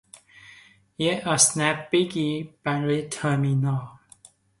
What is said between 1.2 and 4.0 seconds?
اسنپ بگیر برای ترمینال